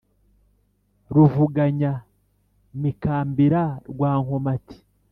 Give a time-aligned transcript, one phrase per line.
[1.13, 4.77] ruvuganya-mikambira rwa nkomati